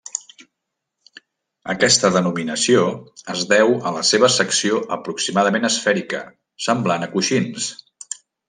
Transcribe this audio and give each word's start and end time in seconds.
Aquesta 1.73 2.11
denominació 2.15 2.87
es 3.35 3.45
deu 3.53 3.75
a 3.89 3.93
la 3.99 4.01
seva 4.15 4.33
secció 4.39 4.81
aproximadament 4.99 5.71
esfèrica, 5.73 6.27
semblant 6.69 7.09
a 7.11 7.15
coixins. 7.17 7.73